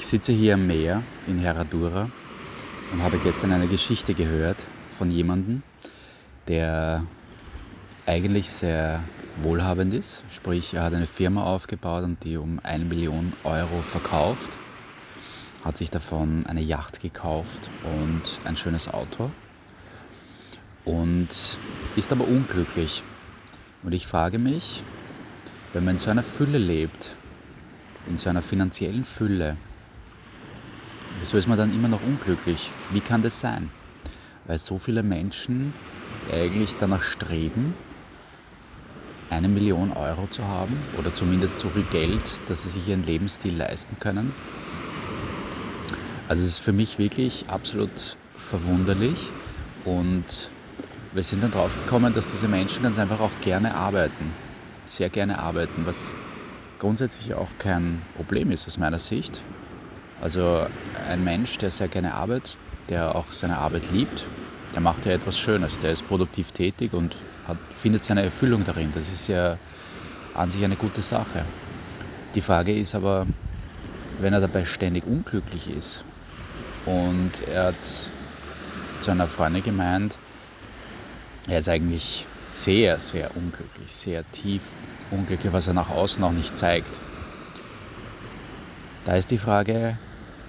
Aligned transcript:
Ich 0.00 0.06
sitze 0.06 0.32
hier 0.32 0.54
am 0.54 0.66
Meer 0.66 1.02
in 1.26 1.38
Herradura 1.38 2.08
und 2.90 3.02
habe 3.02 3.18
gestern 3.18 3.52
eine 3.52 3.66
Geschichte 3.66 4.14
gehört 4.14 4.56
von 4.88 5.10
jemandem, 5.10 5.62
der 6.48 7.04
eigentlich 8.06 8.48
sehr 8.48 9.02
wohlhabend 9.42 9.92
ist. 9.92 10.24
Sprich, 10.30 10.72
er 10.72 10.84
hat 10.84 10.94
eine 10.94 11.06
Firma 11.06 11.44
aufgebaut 11.44 12.04
und 12.04 12.24
die 12.24 12.38
um 12.38 12.60
eine 12.62 12.86
Million 12.86 13.34
Euro 13.44 13.82
verkauft, 13.82 14.52
hat 15.66 15.76
sich 15.76 15.90
davon 15.90 16.46
eine 16.46 16.62
Yacht 16.62 17.00
gekauft 17.00 17.68
und 17.82 18.40
ein 18.48 18.56
schönes 18.56 18.88
Auto 18.88 19.30
und 20.86 21.28
ist 21.96 22.10
aber 22.10 22.26
unglücklich. 22.26 23.02
Und 23.82 23.92
ich 23.92 24.06
frage 24.06 24.38
mich, 24.38 24.82
wenn 25.74 25.84
man 25.84 25.96
in 25.96 25.98
so 25.98 26.08
einer 26.08 26.22
Fülle 26.22 26.56
lebt, 26.56 27.14
in 28.08 28.16
so 28.16 28.30
einer 28.30 28.40
finanziellen 28.40 29.04
Fülle, 29.04 29.58
Wieso 31.20 31.36
ist 31.36 31.46
man 31.46 31.58
dann 31.58 31.74
immer 31.74 31.88
noch 31.88 32.02
unglücklich? 32.02 32.70
Wie 32.92 33.00
kann 33.00 33.20
das 33.20 33.40
sein? 33.40 33.70
Weil 34.46 34.56
so 34.56 34.78
viele 34.78 35.02
Menschen 35.02 35.74
eigentlich 36.32 36.76
danach 36.76 37.02
streben, 37.02 37.74
eine 39.28 39.48
Million 39.48 39.92
Euro 39.92 40.26
zu 40.28 40.48
haben 40.48 40.74
oder 40.98 41.12
zumindest 41.12 41.58
so 41.58 41.68
viel 41.68 41.84
Geld, 41.92 42.40
dass 42.46 42.62
sie 42.62 42.70
sich 42.70 42.88
ihren 42.88 43.04
Lebensstil 43.04 43.54
leisten 43.54 43.98
können. 44.00 44.32
Also 46.26 46.42
es 46.42 46.52
ist 46.52 46.60
für 46.60 46.72
mich 46.72 46.98
wirklich 46.98 47.44
absolut 47.48 48.16
verwunderlich 48.38 49.30
und 49.84 50.24
wir 51.12 51.22
sind 51.22 51.42
dann 51.42 51.50
drauf 51.50 51.74
gekommen, 51.74 52.14
dass 52.14 52.28
diese 52.28 52.48
Menschen 52.48 52.82
ganz 52.82 52.98
einfach 52.98 53.20
auch 53.20 53.30
gerne 53.42 53.74
arbeiten, 53.74 54.32
sehr 54.86 55.10
gerne 55.10 55.38
arbeiten, 55.38 55.84
was 55.84 56.14
grundsätzlich 56.78 57.34
auch 57.34 57.48
kein 57.58 58.00
Problem 58.16 58.50
ist 58.50 58.66
aus 58.66 58.78
meiner 58.78 58.98
Sicht. 58.98 59.42
Also 60.20 60.66
ein 61.08 61.24
Mensch, 61.24 61.58
der 61.58 61.70
sehr 61.70 61.88
gerne 61.88 62.14
arbeitet, 62.14 62.58
der 62.88 63.14
auch 63.14 63.32
seine 63.32 63.58
Arbeit 63.58 63.90
liebt, 63.90 64.26
der 64.74 64.80
macht 64.80 65.06
ja 65.06 65.12
etwas 65.12 65.38
Schönes, 65.38 65.78
der 65.78 65.92
ist 65.92 66.06
produktiv 66.06 66.52
tätig 66.52 66.92
und 66.92 67.16
hat, 67.48 67.56
findet 67.74 68.04
seine 68.04 68.22
Erfüllung 68.22 68.64
darin. 68.64 68.90
Das 68.92 69.12
ist 69.12 69.28
ja 69.28 69.58
an 70.34 70.50
sich 70.50 70.64
eine 70.64 70.76
gute 70.76 71.02
Sache. 71.02 71.44
Die 72.34 72.40
Frage 72.40 72.76
ist 72.76 72.94
aber, 72.94 73.26
wenn 74.20 74.32
er 74.32 74.40
dabei 74.40 74.64
ständig 74.64 75.06
unglücklich 75.06 75.68
ist 75.74 76.04
und 76.86 77.32
er 77.52 77.68
hat 77.68 78.10
zu 79.00 79.10
einer 79.10 79.26
Freundin 79.26 79.62
gemeint, 79.62 80.18
er 81.48 81.58
ist 81.58 81.68
eigentlich 81.68 82.26
sehr, 82.46 82.98
sehr 83.00 83.36
unglücklich, 83.36 83.92
sehr 83.94 84.30
tief 84.30 84.74
unglücklich, 85.10 85.52
was 85.52 85.68
er 85.68 85.74
nach 85.74 85.88
außen 85.88 86.22
auch 86.22 86.32
nicht 86.32 86.58
zeigt. 86.58 86.98
Da 89.04 89.16
ist 89.16 89.30
die 89.30 89.38
Frage, 89.38 89.98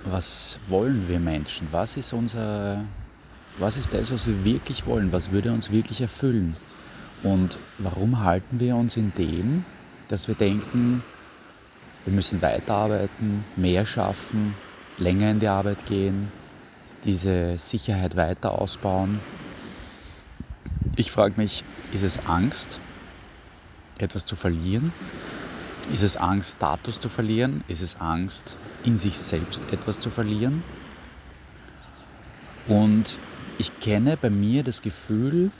was 0.06 0.60
wollen 0.68 1.08
wir 1.08 1.20
Menschen? 1.20 1.68
Was 1.72 1.98
ist 1.98 2.14
unser, 2.14 2.84
was 3.60 3.78
ist 3.78 3.94
das, 3.94 4.12
was 4.12 4.28
wir 4.28 4.44
wirklich 4.44 4.86
wollen? 4.86 5.12
Was 5.12 5.32
würde 5.32 5.52
uns 5.52 5.72
wirklich 5.72 6.02
erfüllen? 6.02 6.56
Und 7.24 7.60
warum 7.78 8.24
halten 8.24 8.60
wir 8.60 8.76
uns 8.76 8.98
in 8.98 9.14
dem, 9.16 9.64
dass 10.08 10.28
wir 10.28 10.36
denken, 10.36 11.04
wir 12.06 12.14
müssen 12.14 12.42
weiterarbeiten, 12.42 13.44
mehr 13.56 13.86
schaffen, 13.86 14.56
länger 14.98 15.32
in 15.32 15.40
die 15.40 15.48
Arbeit 15.48 15.86
gehen, 15.86 16.32
diese 17.04 17.58
Sicherheit 17.58 18.16
weiter 18.16 18.60
ausbauen? 18.60 19.20
Ich 20.96 21.12
frage 21.12 21.36
mich, 21.38 21.64
ist 21.94 22.04
es 22.04 22.26
Angst, 22.26 22.80
etwas 24.00 24.26
zu 24.26 24.36
verlieren? 24.36 24.92
Ist 25.92 26.04
es 26.04 26.16
Angst, 26.16 26.56
Status 26.56 27.02
zu 27.02 27.10
verlieren? 27.10 27.66
Ist 27.68 27.82
es 27.82 28.00
Angst, 28.00 28.58
in 28.86 28.98
sich 28.98 29.18
selbst 29.18 29.74
etwas 29.74 30.00
zu 30.00 30.10
verlieren? 30.10 30.64
Und 32.68 33.20
ich 33.58 33.78
kenne 33.82 34.16
bei 34.16 34.30
mir 34.30 34.64
das 34.64 34.82
Gefühl, 34.82 35.52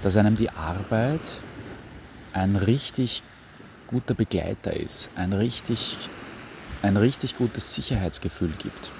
dass 0.00 0.16
einem 0.16 0.36
die 0.36 0.48
Arbeit 0.48 1.20
ein 2.32 2.56
richtig 2.56 3.22
guter 3.88 4.14
Begleiter 4.14 4.74
ist, 4.74 5.10
ein 5.16 5.34
richtig, 5.34 6.08
ein 6.80 6.96
richtig 6.96 7.36
gutes 7.36 7.74
Sicherheitsgefühl 7.74 8.52
gibt. 8.58 8.90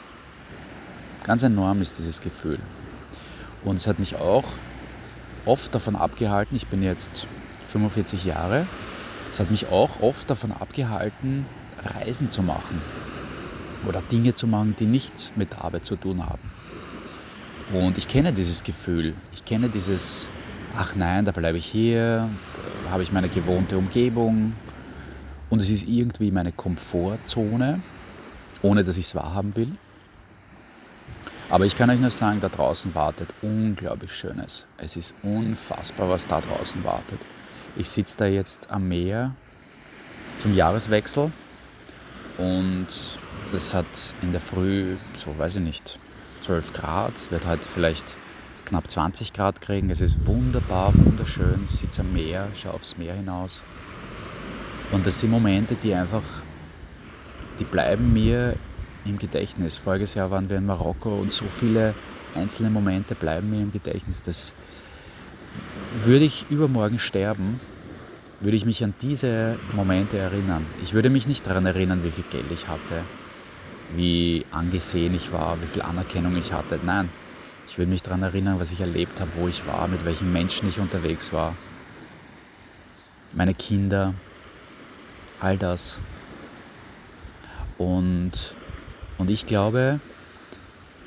Ganz 1.23 1.43
enorm 1.43 1.81
ist 1.81 1.99
dieses 1.99 2.21
Gefühl. 2.21 2.59
Und 3.65 3.77
es 3.77 3.87
hat 3.87 3.99
mich 3.99 4.17
auch 4.17 4.45
oft 5.47 5.75
davon 5.75 5.97
abgehalten, 5.97 6.57
ich 6.57 6.67
bin 6.67 6.83
jetzt 6.83 7.27
45 7.65 8.27
Jahre, 8.27 8.67
es 9.35 9.41
hat 9.41 9.51
mich 9.51 9.67
auch 9.67 10.01
oft 10.01 10.31
davon 10.31 10.53
abgehalten, 10.53 11.45
Reisen 11.83 12.31
zu 12.31 12.41
machen 12.41 12.81
oder 13.85 14.01
Dinge 14.01 14.37
zu 14.37 14.47
machen, 14.47 14.77
die 14.79 14.87
nichts 14.87 15.33
mit 15.35 15.59
Arbeit 15.59 15.85
zu 15.85 15.97
tun 15.97 16.25
haben. 16.25 16.53
Und 17.73 17.99
ich 17.99 18.07
kenne 18.07 18.33
dieses 18.33 18.63
Gefühl, 18.63 19.13
ich 19.33 19.45
kenne 19.45 19.69
dieses, 19.69 20.29
ach 20.79 20.95
nein, 20.95 21.25
da 21.25 21.33
bleibe 21.33 21.59
ich 21.59 21.67
hier, 21.67 22.29
da 22.85 22.91
habe 22.93 23.03
ich 23.03 23.11
meine 23.11 23.29
gewohnte 23.29 23.77
Umgebung 23.77 24.53
und 25.51 25.61
es 25.61 25.69
ist 25.69 25.89
irgendwie 25.89 26.31
meine 26.31 26.53
Komfortzone, 26.53 27.81
ohne 28.63 28.85
dass 28.85 28.99
ich 28.99 29.07
es 29.07 29.17
wahrhaben 29.17 29.57
will. 29.57 29.73
Aber 31.51 31.67
ich 31.67 31.77
kann 31.77 31.91
euch 31.91 31.99
nur 31.99 32.13
sagen, 32.13 32.39
da 32.39 32.49
draußen 32.49 32.95
wartet 32.95 33.35
unglaublich 33.43 34.15
Schönes. 34.15 34.65
Es 34.79 34.97
ist 34.97 35.13
unfassbar, 35.25 36.09
was 36.09 36.29
da 36.29 36.41
draußen 36.41 36.85
wartet. 36.85 37.19
Ich 37.77 37.89
sitze 37.89 38.17
da 38.19 38.27
jetzt 38.27 38.71
am 38.71 38.87
Meer 38.87 39.35
zum 40.39 40.55
Jahreswechsel 40.55 41.33
und 42.39 42.87
es 43.53 43.75
hat 43.75 43.87
in 44.23 44.31
der 44.31 44.41
Früh, 44.41 44.97
so 45.17 45.37
weiß 45.37 45.57
ich 45.57 45.63
nicht, 45.63 45.99
12 46.41 46.73
Grad. 46.73 47.31
Wird 47.33 47.47
heute 47.47 47.63
vielleicht 47.63 48.15
knapp 48.65 48.89
20 48.89 49.33
Grad 49.33 49.61
kriegen. 49.61 49.91
Es 49.91 50.01
ist 50.01 50.25
wunderbar, 50.25 50.93
wunderschön. 50.95 51.65
Ich 51.67 51.77
sitze 51.77 52.03
am 52.03 52.13
Meer, 52.13 52.49
schaue 52.55 52.75
aufs 52.75 52.97
Meer 52.97 53.15
hinaus. 53.15 53.63
Und 54.93 55.05
das 55.05 55.19
sind 55.19 55.31
Momente, 55.31 55.75
die 55.83 55.95
einfach, 55.95 56.23
die 57.59 57.65
bleiben 57.65 58.13
mir 58.13 58.55
im 59.05 59.19
Gedächtnis. 59.19 59.79
Voriges 59.79 60.15
Jahr 60.15 60.31
waren 60.31 60.49
wir 60.49 60.59
in 60.59 60.67
Marokko 60.67 61.17
und 61.17 61.33
so 61.33 61.47
viele 61.47 61.95
einzelne 62.37 62.71
Momente 62.71 63.17
bleiben 63.17 63.51
mir 63.51 63.63
im 63.63 63.73
Gedächtnis. 63.73 64.23
Das 64.23 64.55
würde 66.03 66.25
ich 66.25 66.47
übermorgen 66.51 66.99
sterben, 66.99 67.61
würde 68.41 68.57
ich 68.57 68.67
mich 68.67 68.83
an 68.83 68.95
diese 69.01 69.57
Momente 69.73 70.19
erinnern. 70.19 70.67
Ich 70.83 70.93
würde 70.93 71.11
mich 71.11 71.29
nicht 71.29 71.47
daran 71.47 71.67
erinnern, 71.67 72.05
wie 72.05 72.11
viel 72.11 72.25
Geld 72.31 72.51
ich 72.51 72.69
hatte, 72.69 73.03
wie 73.95 74.45
angesehen 74.51 75.15
ich 75.15 75.33
war, 75.33 75.61
wie 75.63 75.67
viel 75.67 75.83
Anerkennung 75.83 76.37
ich 76.37 76.53
hatte. 76.53 76.79
Nein, 76.85 77.09
ich 77.69 77.79
würde 77.79 77.91
mich 77.91 78.03
daran 78.03 78.23
erinnern, 78.23 78.59
was 78.59 78.73
ich 78.73 78.81
erlebt 78.81 79.21
habe, 79.21 79.31
wo 79.37 79.49
ich 79.49 79.67
war, 79.67 79.89
mit 79.89 80.05
welchen 80.05 80.33
Menschen 80.33 80.69
ich 80.69 80.79
unterwegs 80.79 81.33
war. 81.33 81.55
Meine 83.33 83.55
Kinder, 83.55 84.15
all 85.41 85.57
das. 85.59 85.99
Und, 87.79 88.55
und 89.19 89.31
ich 89.31 89.47
glaube, 89.47 90.01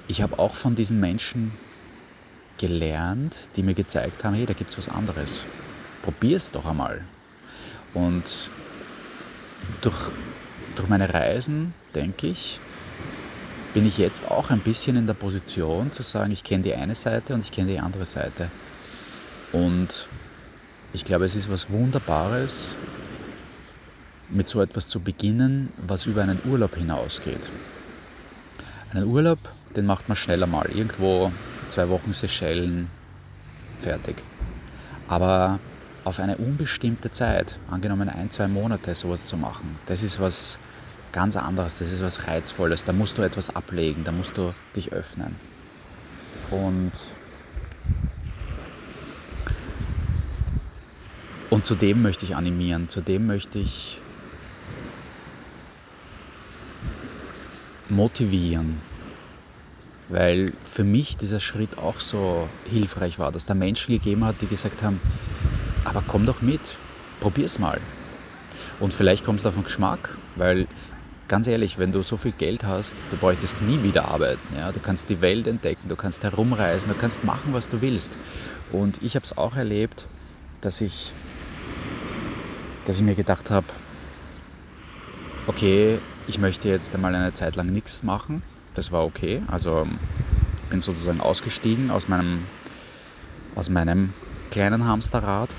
ich 0.08 0.22
habe 0.22 0.40
auch 0.40 0.56
von 0.56 0.76
diesen 0.76 1.00
Menschen 1.00 1.52
gelernt, 2.58 3.50
die 3.56 3.64
mir 3.64 3.74
gezeigt 3.74 4.24
haben, 4.24 4.36
hey, 4.36 4.46
da 4.46 4.54
gibt 4.54 4.70
es 4.72 4.78
was 4.78 4.90
anderes. 4.90 5.46
Probier 6.02 6.38
es 6.38 6.52
doch 6.52 6.66
einmal. 6.66 7.02
Und 7.94 8.52
durch, 9.82 10.12
durch 10.76 10.88
meine 10.90 11.14
Reisen, 11.14 11.74
denke 11.96 12.28
ich, 12.28 12.60
bin 13.74 13.86
ich 13.86 13.98
jetzt 13.98 14.30
auch 14.30 14.50
ein 14.50 14.60
bisschen 14.60 14.96
in 14.96 15.08
der 15.08 15.14
Position 15.14 15.92
zu 15.92 16.04
sagen, 16.04 16.32
ich 16.32 16.44
kenne 16.44 16.64
die 16.64 16.74
eine 16.74 16.96
Seite 16.96 17.34
und 17.34 17.42
ich 17.42 17.52
kenne 17.52 17.72
die 17.72 17.80
andere 17.80 18.06
Seite. 18.06 18.50
Und 19.52 20.08
ich 20.94 21.06
glaube, 21.06 21.26
es 21.26 21.36
ist 21.36 21.50
was 21.52 21.70
Wunderbares, 21.70 22.78
mit 24.30 24.48
so 24.48 24.62
etwas 24.62 24.88
zu 24.88 25.00
beginnen, 25.00 25.72
was 25.78 26.06
über 26.06 26.22
einen 26.22 26.40
Urlaub 26.46 26.76
hinausgeht. 26.76 27.50
Einen 28.92 29.06
Urlaub, 29.06 29.40
den 29.76 29.86
macht 29.86 30.10
man 30.10 30.16
schneller 30.16 30.48
mal. 30.48 30.70
Irgendwo 30.74 31.32
zwei 31.70 31.90
Wochen 31.90 32.14
Seychellen, 32.14 32.90
fertig. 33.78 34.16
Aber 35.08 35.60
auf 36.04 36.20
eine 36.20 36.38
unbestimmte 36.38 37.12
Zeit, 37.12 37.58
angenommen 37.70 38.10
ein, 38.10 38.32
zwei 38.32 38.48
Monate, 38.48 38.96
sowas 38.96 39.26
zu 39.26 39.38
machen, 39.38 39.78
das 39.88 40.04
ist 40.04 40.20
was 40.20 40.60
ganz 41.12 41.36
anderes, 41.36 41.80
das 41.80 41.92
ist 41.92 42.04
was 42.04 42.28
Reizvolles. 42.28 42.84
Da 42.84 42.94
musst 42.94 43.18
du 43.18 43.24
etwas 43.24 43.56
ablegen, 43.56 44.04
da 44.04 44.12
musst 44.12 44.38
du 44.38 44.54
dich 44.76 44.92
öffnen. 44.92 45.36
Und, 46.52 46.92
und 51.50 51.66
zu 51.66 51.76
dem 51.76 52.02
möchte 52.02 52.26
ich 52.26 52.36
animieren, 52.36 52.88
zu 52.88 53.02
dem 53.02 53.28
möchte 53.28 53.60
ich 53.60 54.00
motivieren, 57.90 58.82
weil 60.10 60.54
für 60.64 60.84
mich 60.84 61.18
dieser 61.18 61.40
Schritt 61.40 61.78
auch 61.78 62.00
so 62.00 62.48
hilfreich 62.66 63.20
war, 63.20 63.32
dass 63.32 63.46
da 63.46 63.54
Menschen 63.54 63.94
gegeben 63.94 64.24
hat, 64.24 64.42
die 64.42 64.48
gesagt 64.48 64.84
haben, 64.84 65.00
aber 65.86 66.04
komm 66.06 66.26
doch 66.26 66.42
mit, 66.42 66.62
probier's 67.20 67.60
mal. 67.60 67.80
Und 68.80 68.94
vielleicht 68.94 69.26
kommst 69.26 69.46
du 69.46 69.50
auf 69.50 69.56
den 69.56 69.64
Geschmack, 69.64 70.18
weil 70.36 70.68
ganz 71.28 71.48
ehrlich, 71.48 71.78
wenn 71.78 71.92
du 71.92 72.04
so 72.04 72.18
viel 72.18 72.32
Geld 72.32 72.64
hast, 72.64 73.12
du 73.12 73.18
bräuchtest 73.18 73.62
nie 73.62 73.82
wieder 73.84 74.08
arbeiten. 74.08 74.56
Ja? 74.56 74.72
Du 74.72 74.80
kannst 74.80 75.10
die 75.10 75.22
Welt 75.22 75.48
entdecken, 75.48 75.90
du 75.90 75.96
kannst 75.96 76.24
herumreisen, 76.24 76.92
du 76.92 76.98
kannst 76.98 77.24
machen, 77.24 77.54
was 77.54 77.70
du 77.70 77.82
willst. 77.82 78.18
Und 78.72 79.02
ich 79.04 79.16
habe 79.16 79.24
es 79.24 79.38
auch 79.38 79.56
erlebt, 79.56 80.08
dass 80.62 80.82
ich, 80.82 81.12
dass 82.86 82.98
ich 82.98 83.02
mir 83.02 83.16
gedacht 83.16 83.52
habe, 83.52 83.68
okay, 85.48 86.00
ich 86.28 86.40
möchte 86.40 86.70
jetzt 86.70 86.94
einmal 86.94 87.16
eine 87.16 87.34
Zeit 87.34 87.56
lang 87.56 87.68
nichts 87.68 88.04
machen. 88.04 88.42
Das 88.78 88.92
war 88.92 89.04
okay. 89.04 89.42
Also 89.48 89.88
bin 90.70 90.82
sozusagen 90.82 91.20
ausgestiegen 91.20 91.90
aus 91.90 92.08
meinem, 92.08 92.46
aus 93.56 93.72
meinem 93.72 94.14
kleinen 94.52 94.86
Hamsterrad 94.86 95.56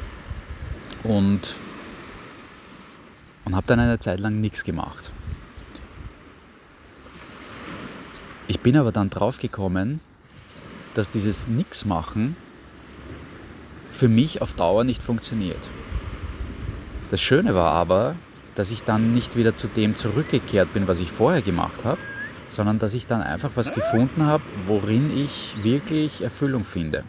und, 1.02 1.40
und 3.44 3.56
habe 3.56 3.66
dann 3.66 3.80
eine 3.80 3.98
Zeit 3.98 4.20
lang 4.20 4.40
nichts 4.40 4.62
gemacht. 4.62 5.10
Ich 8.46 8.60
bin 8.60 8.76
aber 8.76 8.92
dann 8.92 9.10
drauf 9.10 9.40
gekommen, 9.40 9.98
dass 10.94 11.10
dieses 11.10 11.48
Nix 11.48 11.84
machen 11.84 12.36
für 13.90 14.08
mich 14.08 14.42
auf 14.42 14.54
Dauer 14.54 14.84
nicht 14.84 15.02
funktioniert. 15.02 15.68
Das 17.10 17.20
Schöne 17.20 17.56
war 17.56 17.72
aber, 17.72 18.14
dass 18.54 18.70
ich 18.70 18.84
dann 18.84 19.12
nicht 19.12 19.34
wieder 19.36 19.56
zu 19.56 19.66
dem 19.66 19.96
zurückgekehrt 19.96 20.72
bin, 20.72 20.86
was 20.86 21.00
ich 21.00 21.10
vorher 21.10 21.42
gemacht 21.42 21.84
habe, 21.84 21.98
sondern 22.48 22.78
dass 22.78 22.94
ich 22.94 23.06
dann 23.06 23.22
einfach 23.22 23.52
was 23.54 23.72
gefunden 23.72 24.24
habe, 24.24 24.42
worin 24.66 25.16
ich 25.16 25.62
wirklich 25.62 26.22
Erfüllung 26.22 26.64
finde. 26.64 27.04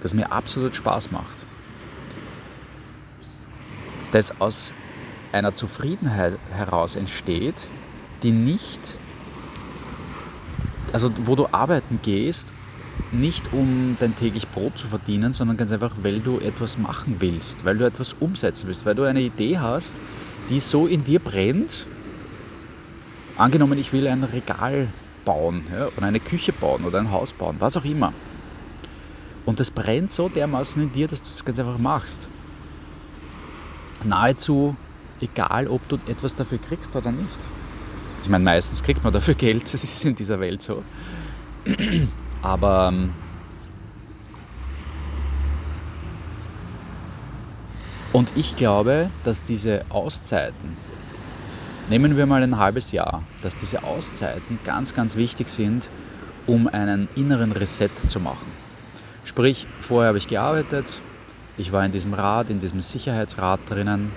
Das 0.00 0.14
mir 0.14 0.32
absolut 0.32 0.74
Spaß 0.74 1.10
macht. 1.10 1.46
Das 4.12 4.40
aus 4.40 4.72
einer 5.32 5.54
Zufriedenheit 5.54 6.38
heraus 6.52 6.94
entsteht, 6.94 7.68
die 8.22 8.30
nicht, 8.30 8.98
also 10.92 11.10
wo 11.24 11.34
du 11.34 11.48
arbeiten 11.50 11.98
gehst, 12.02 12.52
nicht 13.10 13.52
um 13.52 13.96
dein 13.98 14.14
täglich 14.14 14.46
Brot 14.48 14.78
zu 14.78 14.86
verdienen, 14.86 15.32
sondern 15.32 15.56
ganz 15.56 15.72
einfach, 15.72 15.92
weil 16.02 16.20
du 16.20 16.38
etwas 16.38 16.78
machen 16.78 17.16
willst, 17.18 17.64
weil 17.64 17.76
du 17.76 17.84
etwas 17.84 18.14
umsetzen 18.14 18.68
willst, 18.68 18.86
weil 18.86 18.94
du 18.94 19.02
eine 19.02 19.20
Idee 19.20 19.58
hast, 19.58 19.96
die 20.50 20.60
so 20.60 20.86
in 20.86 21.02
dir 21.02 21.18
brennt 21.18 21.86
Angenommen, 23.36 23.78
ich 23.78 23.92
will 23.92 24.06
ein 24.06 24.22
Regal 24.22 24.88
bauen 25.24 25.64
ja, 25.72 25.88
oder 25.96 26.06
eine 26.06 26.20
Küche 26.20 26.52
bauen 26.52 26.84
oder 26.84 26.98
ein 26.98 27.10
Haus 27.10 27.32
bauen, 27.32 27.56
was 27.58 27.76
auch 27.76 27.84
immer. 27.84 28.12
Und 29.44 29.60
das 29.60 29.70
brennt 29.70 30.12
so 30.12 30.28
dermaßen 30.28 30.82
in 30.82 30.92
dir, 30.92 31.08
dass 31.08 31.22
du 31.22 31.28
es 31.28 31.44
ganz 31.44 31.58
einfach 31.58 31.78
machst. 31.78 32.28
Nahezu 34.04 34.76
egal, 35.20 35.68
ob 35.68 35.86
du 35.88 35.98
etwas 36.06 36.36
dafür 36.36 36.58
kriegst 36.58 36.94
oder 36.96 37.10
nicht. 37.10 37.40
Ich 38.22 38.28
meine, 38.28 38.44
meistens 38.44 38.82
kriegt 38.82 39.02
man 39.04 39.12
dafür 39.12 39.34
Geld, 39.34 39.62
das 39.74 39.84
ist 39.84 40.04
in 40.04 40.14
dieser 40.14 40.40
Welt 40.40 40.62
so. 40.62 40.82
Aber 42.42 42.90
ähm, 42.92 43.12
und 48.12 48.32
ich 48.36 48.56
glaube, 48.56 49.10
dass 49.24 49.44
diese 49.44 49.84
Auszeiten, 49.88 50.76
Nehmen 51.90 52.16
wir 52.16 52.24
mal 52.24 52.42
ein 52.42 52.56
halbes 52.56 52.92
Jahr, 52.92 53.22
dass 53.42 53.58
diese 53.58 53.84
Auszeiten 53.84 54.58
ganz, 54.64 54.94
ganz 54.94 55.16
wichtig 55.16 55.50
sind, 55.50 55.90
um 56.46 56.66
einen 56.66 57.08
inneren 57.14 57.52
Reset 57.52 57.90
zu 58.06 58.20
machen. 58.20 58.50
Sprich, 59.24 59.66
vorher 59.80 60.08
habe 60.08 60.18
ich 60.18 60.26
gearbeitet, 60.26 61.00
ich 61.58 61.72
war 61.72 61.84
in 61.84 61.92
diesem 61.92 62.14
Rad, 62.14 62.48
in 62.48 62.58
diesem 62.58 62.80
Sicherheitsrad 62.80 63.60
drinnen 63.68 64.10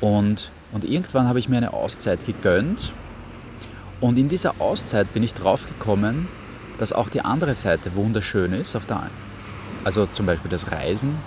und, 0.00 0.50
und 0.72 0.86
irgendwann 0.86 1.28
habe 1.28 1.38
ich 1.38 1.50
mir 1.50 1.58
eine 1.58 1.74
Auszeit 1.74 2.24
gegönnt 2.24 2.94
und 4.00 4.16
in 4.16 4.30
dieser 4.30 4.58
Auszeit 4.58 5.12
bin 5.12 5.22
ich 5.22 5.34
drauf 5.34 5.66
gekommen, 5.66 6.28
dass 6.78 6.94
auch 6.94 7.10
die 7.10 7.20
andere 7.20 7.54
Seite 7.54 7.94
wunderschön 7.94 8.54
ist, 8.54 8.74
auf 8.74 8.86
der, 8.86 9.10
also 9.84 10.06
zum 10.14 10.24
Beispiel 10.24 10.50
das 10.50 10.72
Reisen, 10.72 11.18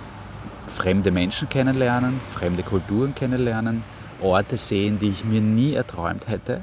fremde 0.65 1.11
Menschen 1.11 1.47
kennenlernen, 1.47 2.19
fremde 2.27 2.63
Kulturen 2.63 3.13
kennenlernen, 3.13 3.83
Orte 4.21 4.57
sehen, 4.57 4.99
die 4.99 5.09
ich 5.09 5.25
mir 5.25 5.41
nie 5.41 5.73
erträumt 5.73 6.27
hätte. 6.27 6.61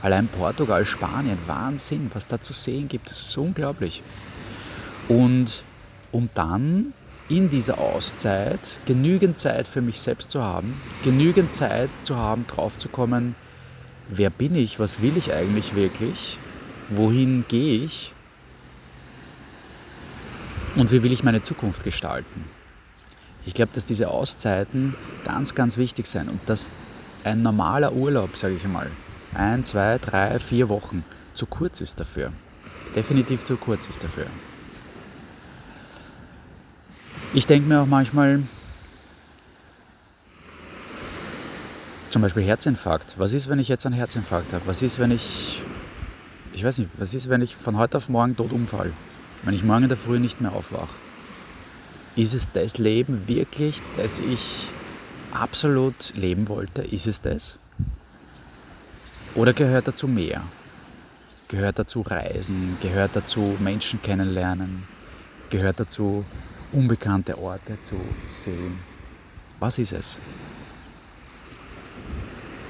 Allein 0.00 0.28
Portugal, 0.28 0.84
Spanien, 0.84 1.38
Wahnsinn, 1.46 2.10
was 2.12 2.26
da 2.26 2.40
zu 2.40 2.52
sehen 2.52 2.88
gibt, 2.88 3.10
das 3.10 3.20
ist 3.20 3.38
unglaublich. 3.38 4.02
Und 5.08 5.64
um 6.10 6.28
dann 6.34 6.92
in 7.28 7.48
dieser 7.48 7.78
Auszeit 7.78 8.80
genügend 8.86 9.38
Zeit 9.38 9.68
für 9.68 9.80
mich 9.80 10.00
selbst 10.00 10.30
zu 10.30 10.42
haben, 10.42 10.80
genügend 11.04 11.54
Zeit 11.54 11.90
zu 12.02 12.16
haben, 12.16 12.46
drauf 12.46 12.76
zu 12.76 12.88
kommen, 12.88 13.34
wer 14.08 14.30
bin 14.30 14.54
ich, 14.54 14.78
was 14.78 15.00
will 15.02 15.16
ich 15.16 15.32
eigentlich 15.32 15.74
wirklich, 15.74 16.38
wohin 16.90 17.44
gehe 17.48 17.84
ich 17.84 18.12
und 20.76 20.90
wie 20.90 21.02
will 21.02 21.12
ich 21.12 21.22
meine 21.22 21.42
Zukunft 21.42 21.84
gestalten. 21.84 22.44
Ich 23.44 23.54
glaube, 23.54 23.72
dass 23.74 23.84
diese 23.84 24.08
Auszeiten 24.08 24.94
ganz, 25.24 25.54
ganz 25.54 25.76
wichtig 25.76 26.06
sind 26.06 26.28
und 26.28 26.40
dass 26.46 26.72
ein 27.24 27.42
normaler 27.42 27.92
Urlaub, 27.92 28.36
sage 28.36 28.54
ich 28.54 28.64
einmal, 28.64 28.90
ein, 29.34 29.64
zwei, 29.64 29.98
drei, 29.98 30.38
vier 30.38 30.68
Wochen 30.68 31.04
zu 31.34 31.46
kurz 31.46 31.80
ist 31.80 31.98
dafür. 32.00 32.32
Definitiv 32.94 33.44
zu 33.44 33.56
kurz 33.56 33.88
ist 33.88 34.04
dafür. 34.04 34.26
Ich 37.34 37.46
denke 37.46 37.66
mir 37.68 37.80
auch 37.80 37.86
manchmal, 37.86 38.42
zum 42.10 42.20
Beispiel 42.20 42.42
Herzinfarkt. 42.42 43.18
Was 43.18 43.32
ist, 43.32 43.48
wenn 43.48 43.58
ich 43.58 43.68
jetzt 43.68 43.86
einen 43.86 43.94
Herzinfarkt 43.94 44.52
habe? 44.52 44.66
Was 44.66 44.82
ist, 44.82 44.98
wenn 44.98 45.10
ich, 45.10 45.62
ich 46.52 46.62
weiß 46.62 46.78
nicht, 46.78 46.90
was 46.98 47.14
ist, 47.14 47.30
wenn 47.30 47.40
ich 47.40 47.56
von 47.56 47.78
heute 47.78 47.96
auf 47.96 48.10
morgen 48.10 48.36
tot 48.36 48.52
umfall? 48.52 48.92
Wenn 49.44 49.54
ich 49.54 49.64
morgen 49.64 49.84
in 49.84 49.88
der 49.88 49.96
Früh 49.96 50.18
nicht 50.18 50.42
mehr 50.42 50.52
aufwache? 50.52 50.90
Ist 52.14 52.34
es 52.34 52.50
das 52.52 52.76
Leben 52.76 53.26
wirklich, 53.26 53.80
das 53.96 54.20
ich 54.20 54.68
absolut 55.32 56.12
leben 56.14 56.48
wollte? 56.48 56.82
Ist 56.82 57.06
es 57.06 57.22
das? 57.22 57.56
Oder 59.34 59.54
gehört 59.54 59.88
dazu 59.88 60.08
mehr? 60.08 60.42
Gehört 61.48 61.78
dazu 61.78 62.02
Reisen? 62.02 62.76
Gehört 62.82 63.16
dazu 63.16 63.56
Menschen 63.60 64.02
kennenlernen? 64.02 64.84
Gehört 65.48 65.80
dazu 65.80 66.24
unbekannte 66.72 67.38
Orte 67.38 67.78
zu 67.82 67.96
sehen? 68.28 68.78
Was 69.58 69.78
ist 69.78 69.92
es? 69.92 70.18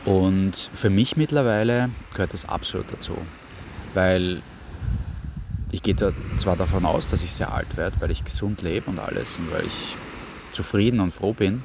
Und 0.04 0.54
für 0.54 0.90
mich 0.90 1.16
mittlerweile 1.16 1.90
gehört 2.12 2.32
das 2.32 2.44
absolut 2.44 2.92
dazu, 2.92 3.16
weil 3.94 4.42
ich 5.72 5.82
gehe 5.82 5.94
da 5.94 6.12
zwar 6.36 6.54
davon 6.54 6.84
aus, 6.84 7.10
dass 7.10 7.24
ich 7.24 7.32
sehr 7.32 7.52
alt 7.52 7.76
werde, 7.76 8.00
weil 8.00 8.10
ich 8.10 8.22
gesund 8.22 8.60
lebe 8.60 8.88
und 8.90 8.98
alles 8.98 9.38
und 9.38 9.50
weil 9.50 9.66
ich 9.66 9.96
zufrieden 10.52 11.00
und 11.00 11.12
froh 11.12 11.32
bin. 11.32 11.62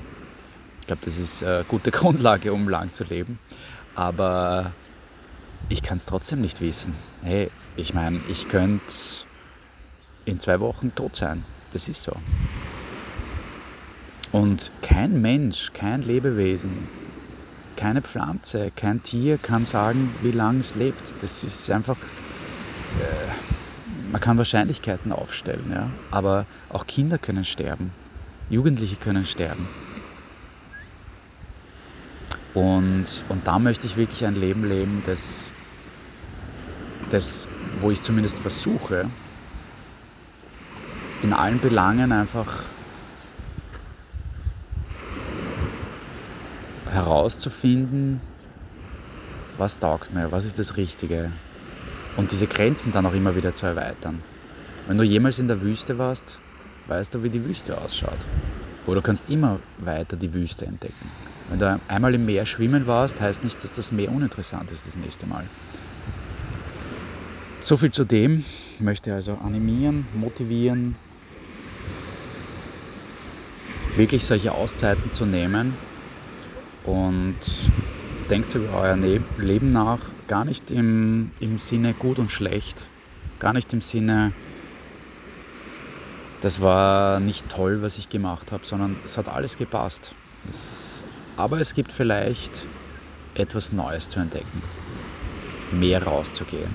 Ich 0.80 0.88
glaube, 0.88 1.02
das 1.04 1.18
ist 1.18 1.44
eine 1.44 1.66
gute 1.66 1.92
Grundlage, 1.92 2.54
um 2.54 2.70
lang 2.70 2.92
zu 2.94 3.04
leben. 3.04 3.38
Aber 3.96 4.72
ich 5.68 5.84
kann 5.84 5.98
es 5.98 6.06
trotzdem 6.06 6.40
nicht 6.40 6.62
wissen. 6.62 6.96
Hey, 7.22 7.52
ich 7.76 7.94
meine, 7.94 8.22
ich 8.30 8.48
könnte 8.48 8.94
in 10.24 10.40
zwei 10.40 10.62
Wochen 10.62 10.96
tot 10.96 11.18
sein. 11.18 11.44
Das 11.74 11.90
ist 11.90 12.04
so. 12.04 12.14
Und 14.32 14.72
kein 14.82 15.22
Mensch, 15.22 15.74
kein 15.74 16.02
Lebewesen, 16.02 16.88
keine 17.76 18.02
Pflanze, 18.02 18.72
kein 18.74 19.04
Tier 19.04 19.38
kann 19.38 19.66
sagen, 19.66 20.14
wie 20.22 20.32
lange 20.32 20.60
es 20.60 20.76
lebt. 20.76 21.16
Das 21.22 21.44
ist 21.44 21.70
einfach. 21.72 21.98
Äh, 23.02 23.47
man 24.12 24.22
kann 24.22 24.38
Wahrscheinlichkeiten 24.38 25.12
aufstellen, 25.12 25.72
ja? 25.74 25.90
aber 26.12 26.46
auch 26.70 26.86
Kinder 26.86 27.18
können 27.18 27.46
sterben, 27.46 27.92
Jugendliche 28.50 28.96
können 28.96 29.26
sterben. 29.26 29.68
Und, 32.54 33.06
und 33.30 33.46
da 33.46 33.60
möchte 33.60 33.86
ich 33.86 33.98
wirklich 33.98 34.26
ein 34.26 34.36
Leben 34.36 34.68
leben, 34.68 35.04
das, 35.06 35.54
das, 37.12 37.48
wo 37.80 37.92
ich 37.92 38.02
zumindest 38.02 38.40
versuche, 38.40 39.06
in 41.22 41.34
allen 41.34 41.60
Belangen 41.60 42.12
einfach 42.12 42.64
herauszufinden, 46.90 48.22
was 49.58 49.80
taugt 49.80 50.14
mir, 50.14 50.32
was 50.32 50.46
ist 50.46 50.58
das 50.58 50.78
Richtige, 50.78 51.32
und 52.18 52.32
diese 52.32 52.48
Grenzen 52.48 52.92
dann 52.92 53.06
auch 53.06 53.14
immer 53.14 53.36
wieder 53.36 53.56
zu 53.56 53.68
erweitern. 53.68 54.22
Wenn 54.88 54.98
du 54.98 55.04
jemals 55.04 55.40
in 55.40 55.48
der 55.48 55.62
Wüste 55.62 55.98
warst, 55.98 56.40
weißt 56.88 57.16
du, 57.16 57.24
wie 57.24 57.30
die 57.30 57.44
Wüste 57.46 57.80
ausschaut. 57.80 58.18
Oder 58.86 58.96
du 58.96 59.02
kannst 59.02 59.30
immer 59.30 59.60
weiter 59.78 60.18
die 60.18 60.34
Wüste 60.34 60.66
entdecken. 60.66 61.12
Wenn 61.50 61.60
du 61.60 61.80
einmal 61.88 62.14
im 62.14 62.26
Meer 62.26 62.46
schwimmen 62.46 62.88
warst, 62.88 63.22
heißt 63.22 63.44
nicht, 63.44 63.64
dass 63.64 63.74
das 63.74 63.92
Meer 63.92 64.12
uninteressant 64.12 64.72
ist 64.72 64.88
das 64.88 64.98
nächste 64.98 65.28
Mal. 65.28 65.46
So 67.62 67.78
viel 67.78 67.92
zu 67.92 68.06
dem. 68.06 68.44
Ich 68.76 68.82
möchte 68.82 69.14
also 69.14 69.38
animieren, 69.44 70.06
motivieren, 70.14 70.96
wirklich 73.96 74.26
solche 74.26 74.52
Auszeiten 74.52 75.12
zu 75.14 75.26
nehmen 75.26 75.74
und 76.86 77.36
denkt 78.30 78.54
über 78.56 78.82
euer 78.82 78.96
ne 78.96 79.22
Leben 79.38 79.72
nach, 79.72 80.00
gar 80.28 80.46
nicht 80.46 80.72
im, 80.72 81.32
im 81.40 81.58
Sinne 81.58 81.94
gut 81.94 82.20
und 82.20 82.32
schlecht, 82.32 82.86
gar 83.40 83.54
nicht 83.54 83.74
im 83.74 83.82
Sinne, 83.82 84.34
das 86.42 86.62
war 86.62 87.20
nicht 87.20 87.50
toll, 87.50 87.82
was 87.82 87.98
ich 87.98 88.10
gemacht 88.10 88.52
habe, 88.52 88.66
sondern 88.66 88.96
es 89.06 89.18
hat 89.18 89.28
alles 89.28 89.58
gepasst. 89.58 90.14
Es, 90.50 91.04
aber 91.36 91.60
es 91.60 91.74
gibt 91.74 91.92
vielleicht 91.92 92.66
etwas 93.34 93.72
Neues 93.72 94.10
zu 94.10 94.20
entdecken, 94.20 94.62
mehr 95.72 96.04
rauszugehen, 96.04 96.74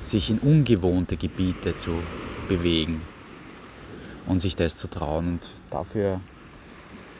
sich 0.00 0.30
in 0.30 0.38
ungewohnte 0.38 1.16
Gebiete 1.16 1.76
zu 1.76 1.92
bewegen 2.48 3.02
und 4.26 4.38
sich 4.38 4.56
das 4.56 4.76
zu 4.76 4.88
trauen. 4.88 5.28
Und 5.28 5.46
dafür 5.70 6.20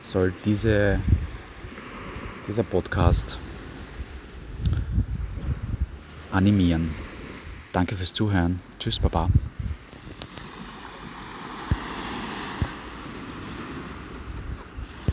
soll 0.01 0.33
diese, 0.45 0.99
dieser 2.47 2.63
Podcast 2.63 3.37
animieren. 6.33 6.89
Danke 7.71 7.95
fürs 7.95 8.13
Zuhören. 8.13 8.59
Tschüss, 8.79 8.99
Baba. 8.99 9.29